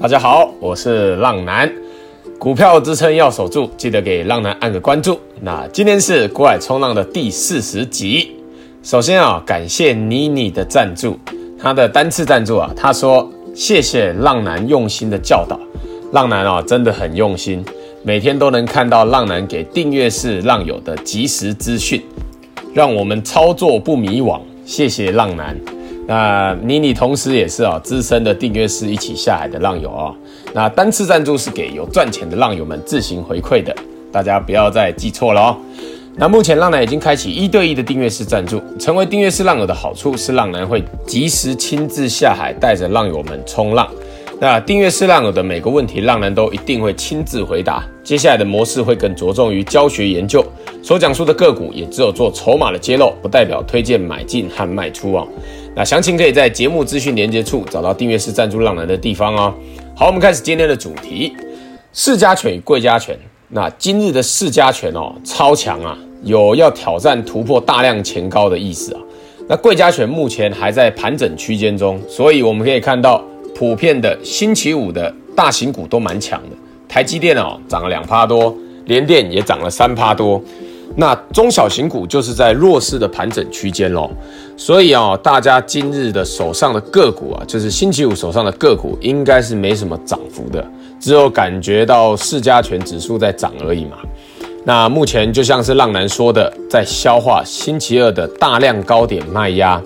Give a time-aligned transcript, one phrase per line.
[0.00, 1.68] 大家好，我是浪男，
[2.38, 5.18] 股票支撑要守住，记得给浪男按个关注。
[5.40, 8.30] 那今天是股海冲浪的第四十集。
[8.84, 11.18] 首先啊，感谢妮妮的赞助，
[11.58, 15.58] 他的单次赞助啊，他说谢谢浪男用心的教导，
[16.12, 17.64] 浪男啊真的很用心，
[18.04, 22.00] 每天都能看到浪男给订阅式浪友的即时资讯，
[22.72, 24.40] 让我们操作不迷惘。
[24.64, 25.56] 谢谢浪男。
[26.08, 30.14] 那妮妮同时也是啊资深的订阅式一起下海的浪友啊。
[30.54, 33.76] 那单次赞助是给有赚钱的浪友们自行回馈的，
[34.10, 35.56] 大家不要再记错了哦。
[36.16, 43.86] 那目前浪男已经开启一对一的订阅式赞助，成为订阅式浪友的好处是浪男会及时亲自下海带着浪友们冲浪。
[44.40, 47.84] 那订阅式浪友的每个问题，浪男都一定会亲自回答。
[48.04, 50.44] 接下来的模式会更着重于教学研究，
[50.80, 55.26] 所讲述的个股也只有做筹码的揭露，不代表推荐买进和卖出哦。
[55.74, 59.52] 那详情可以在节目资讯连接处找到订阅式赞助浪男的地方哦。
[59.96, 61.32] 好，我们开始今天的主题：
[61.92, 63.18] 市加权与柜加权。
[63.48, 69.00] 那今日的市加权哦，超强啊，有要挑战突破大量前高的意思啊。
[69.48, 73.20] 那贵家权目前还在盘整区间中，所以我们可以看到。
[73.54, 76.56] 普遍的星期五的大型股都蛮强的，
[76.88, 80.40] 台积电哦涨了两趴多，联电也涨了三趴多，
[80.96, 84.10] 那中小型股就是在弱势的盘整区间喽，
[84.56, 90.64] 所以啊，大家今日的手上的个股啊，就是星期五手上的个股，应该是没什么涨幅的，
[90.98, 93.98] 只有感觉到市加权指数在涨而已嘛。
[94.64, 99.80] 那目前就像是浪男说的，在消化星期二的大量高点卖压，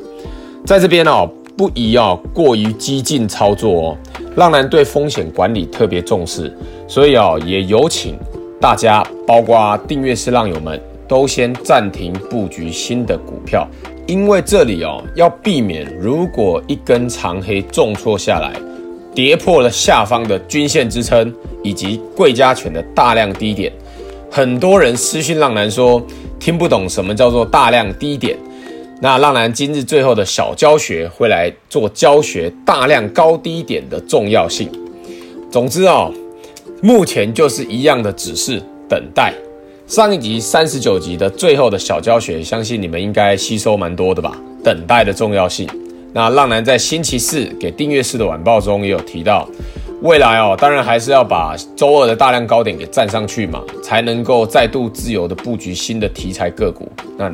[0.64, 1.28] 在这边哦。
[1.62, 3.96] 不宜啊，过于激进操作哦。
[4.34, 6.52] 浪男对风险管理特别重视，
[6.88, 8.18] 所以啊，也有请
[8.60, 13.64] 大家，包括订阅式浪友们，都先暂停布局新的股票，
[14.08, 18.52] 因为这里哦，要避免如果一根长黑重挫下来，
[19.14, 21.32] 跌破了下方的均线支撑
[21.62, 23.72] 以及贵家犬的大量低点，
[24.28, 26.04] 很多人私信浪男说
[26.40, 28.36] 听不懂什么叫做大量低点。
[29.02, 34.70] 那浪男今日最后的小教学会来做教学，大量高低点的重要性。
[35.50, 36.14] 总之哦，
[36.80, 39.34] 目前就是一样的指示，等待。
[39.88, 44.40] 上一集三十九集的最后的小教学，相信你们应该吸收蛮多的吧？
[44.62, 45.68] 等待的重要性。
[46.12, 49.48] 那浪男在星期四给订阅式的晚报中也有提到，
[50.02, 56.88] 未来哦，当然还是要把周二的大量高点给站上去嘛，才能够再度自由的布局新的题材个股。
[57.18, 57.28] 那。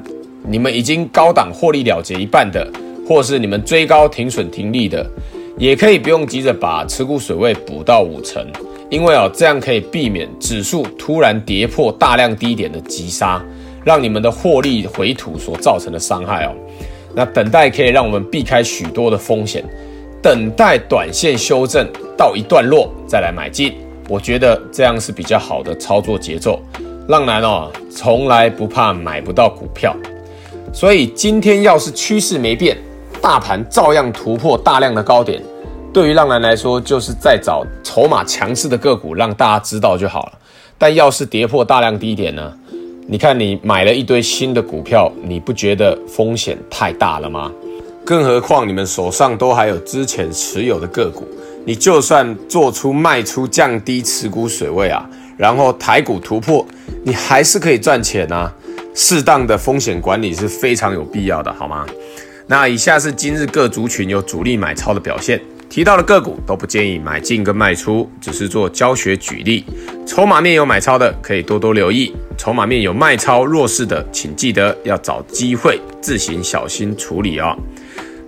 [0.47, 2.67] 你们已经高档获利了结一半的，
[3.07, 5.05] 或是你们追高停损停利的，
[5.57, 8.47] 也可以不用急着把持股水位补到五成，
[8.91, 13.45] 因为哦，这样可以避免指数突然跌破大量低点的急杀，
[13.85, 16.53] 让你们的获利回吐所造成的伤害哦。
[17.15, 19.65] 那等待可以让我们避开许多的风险，
[20.23, 23.75] 等待短线修正到一段落再来买进，
[24.09, 26.61] 我觉得这样是比较好的操作节奏。
[27.09, 29.97] 浪男哦，从来不怕买不到股票。
[30.73, 32.77] 所以今天要是趋势没变，
[33.21, 35.43] 大盘照样突破大量的高点，
[35.93, 40.33] 对于浪男来说，就是在找筹码强势的个股，让大家知道就好了。
[40.77, 42.53] 但要是跌破大量低点呢？
[43.09, 47.51] 你看你买了一堆新的股票，你不觉得风险太大了吗？
[48.05, 51.27] 更何况你们手上都还有之前持有的个股，
[51.65, 56.65] 你就算做出卖出，降低持股水位啊，然后台股突破，
[57.03, 58.55] 你还是可以赚钱啊。
[59.01, 61.87] 适当的风险管理是非常有必要的，好吗？
[62.49, 69.65] 那以下是今日各族群有主力买超的表现，提到的个股都不建议买进跟卖出，只是做教学举例。
[70.05, 77.57] 筹码面有买超的可以多多留意，筹码面有卖超弱势的，请记得要找机会自行小心处理哦。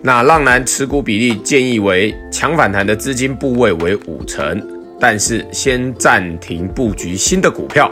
[0.03, 4.65] 那浪男持股比例建议为强反弹的资金部位为五成，
[5.01, 7.91] 但是先暂停布局新的股票。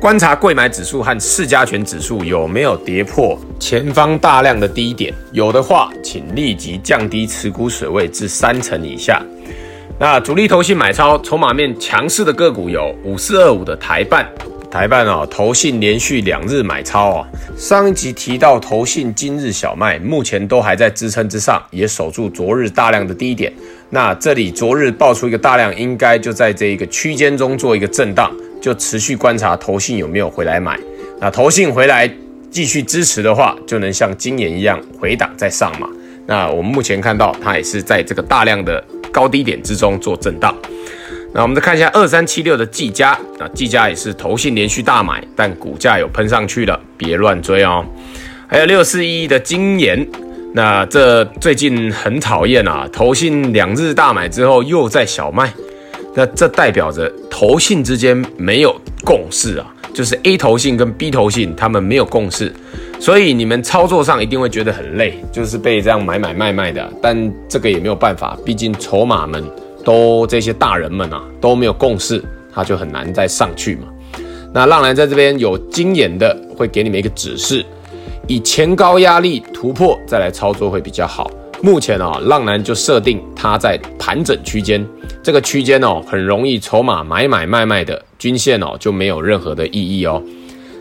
[0.00, 9.22] 观察贵买指数和市加权指数有没有跌破前方大量的低点，有的话，请立即降低持股水位至三成以下。
[9.98, 14.26] 那主力投信买超筹码面强势的个股有五四二五的台半，
[14.70, 17.26] 台半哦，投信连续两日买超哦。
[17.54, 23.52] 上一集提到投信今日小麦，目前都还在支撑之上，也守住昨日大量的低点。
[23.90, 28.32] 那这里昨日爆出一个大量，应该就在这一个区间中做一个震荡。
[28.60, 30.78] 就持续观察投信有没有回来买，
[31.20, 32.08] 那投信回来
[32.50, 35.88] 继续支持的话，就能像今年一样回档再上嘛。
[36.26, 40.54] 那我们目前看到它也是在这个大量的高低点之中做震荡。
[41.32, 47.84] 那我们再看一下二三七六的技嘉，那技嘉也是投信连续大买，但股价有喷上去了，别乱追哦。
[48.48, 50.04] 还有六四一的晶炎，
[50.54, 55.52] 那这最近很讨厌啊，投信两日大买之后又在小卖。
[56.14, 58.74] 那这代表着投信之间没有
[59.04, 62.52] 共识啊，就是 A 投信跟 B 投信他们没有共识，
[62.98, 66.92] 所以你们操作上一定会觉得很累，就是被这样买买卖卖的。
[67.00, 69.44] 但这个也没有办法，毕竟筹码们
[69.84, 72.22] 都这些大人们啊都没有共识，
[72.52, 73.82] 他就很难再上去嘛。
[74.52, 77.64] 那浪男在这边有经验的会给你们一个指示，
[78.26, 81.30] 以前高压力突破再来操作会比较好。
[81.62, 84.84] 目前啊，浪男就设定它在盘整区间，
[85.22, 90.22] 这个区间哦，很容易筹码买买卖卖的均线哦，就没有任何的意义哦。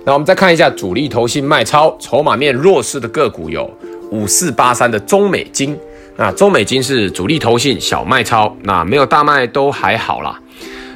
[0.06, 3.70] 那我们再看一下主力投信卖超筹码面弱势的个股有
[4.12, 5.78] 五四八三的中美金，
[6.16, 10.40] 那中美金是主力投信小卖超，那没有大卖都还好啦。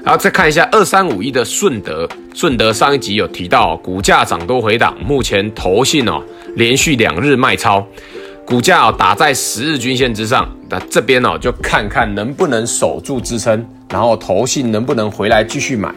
[0.06, 6.22] 然后再看一下二三五一的顺德，顺德上一集有提到股价涨多回档，目前投信哦
[6.56, 7.86] 连续两日卖超。
[8.46, 15.94] 股价哦打在十日均线之上，那这边哦就看看能不能守住支撑，然后投信能不能回来继续买。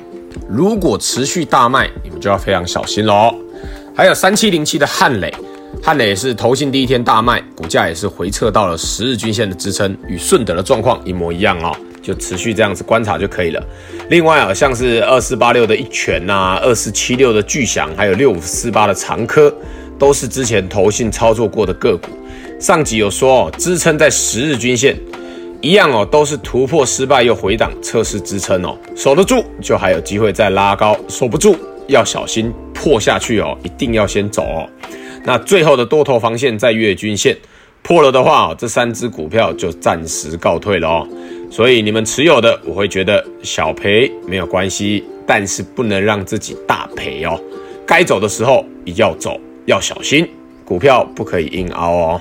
[0.48, 3.34] 如果持续大卖，你们就要非常小心喽。
[3.94, 5.34] 还有三七零七的汉磊，
[5.82, 13.62] 汉磊也是投信第一天大卖，股价也是回撤到了十日均线的支撑，与顺德的状况一模一样哦，就持续这样子观察就可以了。
[14.08, 19.52] 另外啊，像是二四八六的一拳呐、啊，二四七六的巨祥，还有六五四八的长科，
[19.98, 22.10] 都是之前投信操作过的个股。
[22.58, 24.96] 上集有说哦，支撑在十日均线，
[25.60, 31.54] 一样哦，都是突破失败又回档测试支撑哦，守得住就还有机会再拉高，守不住
[31.86, 34.66] 要小心破下去哦，一定要先走哦。
[35.22, 37.36] 那最后的多头防线在月均线
[37.82, 41.06] 破了的话，这三只股票就暂时告退了哦。
[41.50, 47.38] 所以你们持有的，我会觉得小赔没有关系，但是不能让自己大赔哦。
[47.86, 50.26] 该走的时候一定要走，要小心，
[50.66, 52.20] 股票不可以硬凹哦。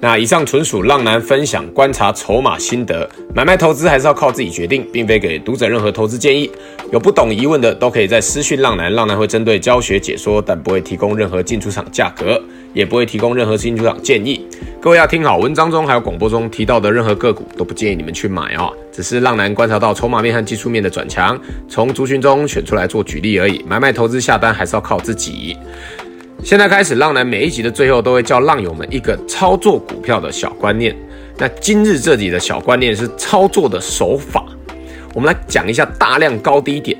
[0.00, 6.48] 那以上纯属浪男分享观察筹码心得，买卖投资还是要靠自己决定，并非给读者任何投资建议。
[6.92, 12.40] 有不懂疑问的都可以在私讯浪男，浪男会针对教学解说，但不会提供任何进出场价格，
[12.72, 14.46] 也不会提供任何进出场建议。
[14.80, 21.36] 各位要听好，文章中还有广播中提到的任何个股都不建议你们去买哦，只是浪男观察到筹码面和技术面的转强，
[21.68, 23.64] 从族群中选出来做举例而已。
[23.66, 25.56] 买卖投资下单还是要靠自己。
[26.44, 30.96] 现在开始，浪男每一集的最后都会教浪友们一个操作股票的小观念。
[31.36, 34.44] 那今日这里的小观念是操作的手法。
[35.14, 36.96] 我们来讲一下大量高低点。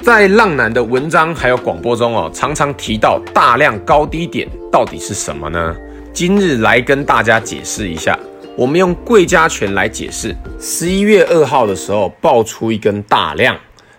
[0.00, 5.76] 在浪男的文章还有广播中哦，常常提到大量高低点到底是什么呢？
[6.12, 8.18] 今日来跟大家解释一下。
[8.56, 10.34] 我们用贵加权来解释。
[10.58, 13.56] 十一月二号的时候爆出一根大量，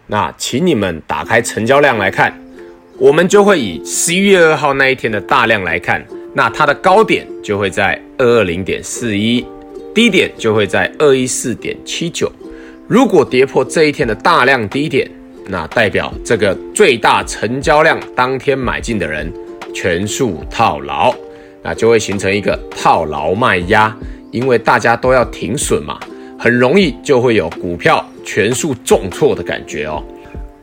[0.07, 2.33] 那请你们打开成交量来看。
[2.99, 6.03] 我们就会以十一月二号那一天的大量来看，
[6.33, 9.45] 那它的高点就会在二二零点四一，
[9.93, 12.31] 低点就会在二一四点七九。
[12.87, 15.07] 如果跌破这一天的大量低点，
[15.45, 19.31] 那代表这个最大成交量当天买进的人
[19.71, 21.13] 全数套牢，
[21.61, 23.95] 那就会形成一个套牢卖压，
[24.31, 25.99] 因为大家都要停损嘛，
[26.39, 30.03] 很容易就会有股票全数重挫的感觉哦。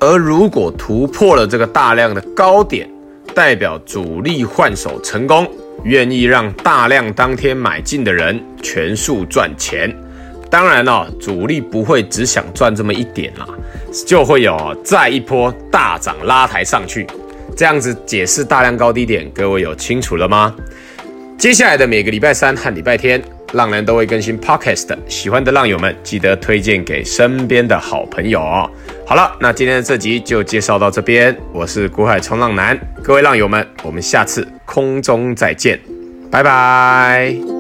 [0.05, 2.87] 而如果突破了这个大量的高点，
[3.35, 5.51] 代表主力换手成功，
[5.85, 9.91] 愿意让大量当天买进的人全数赚钱。
[10.51, 13.47] 当然哦，主力不会只想赚这么一点啦，
[14.07, 17.07] 就会有再一波大涨拉抬上去。
[17.57, 20.55] 这样子解释大量高低点，各位有清楚了吗？
[21.39, 23.23] 接下来的每个礼拜三和礼拜天。
[23.53, 28.69] 浪人都会更新 Podcast，喜欢的浪友们记得推荐给身边的好朋友哦。
[29.07, 35.79] 好了，那今天的这集就介绍到这边，我是古海冲浪男，各位浪友们，我们下次空中再见，
[36.33, 37.54] 拜拜。